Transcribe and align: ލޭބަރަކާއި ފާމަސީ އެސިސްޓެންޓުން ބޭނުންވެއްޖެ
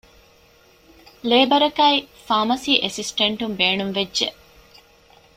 ލޭބަރަކާއި 1.29 1.99
ފާމަސީ 2.25 2.71
އެސިސްޓެންޓުން 2.83 3.55
ބޭނުންވެއްޖެ 3.59 4.27